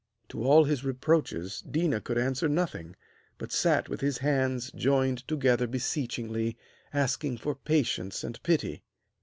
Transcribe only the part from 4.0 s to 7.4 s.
his hands joined together beseechingly, asking